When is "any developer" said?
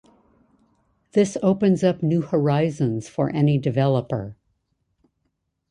3.29-4.35